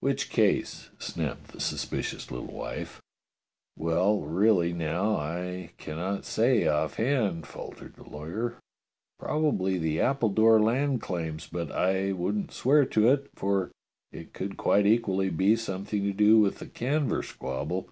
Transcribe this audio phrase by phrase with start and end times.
[0.00, 3.00] "Which case?" snapped the suspicious little wife.
[3.76, 8.56] "Well, really, now, I cannot say off hand," faltered the lawyer.
[9.20, 13.70] "Probably the Appledore land claims, but I wouldn't swear to it, for
[14.10, 17.88] it could quite equally be something to do with the Canver squabble.